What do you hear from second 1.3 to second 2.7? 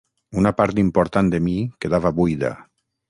de mi quedava buida.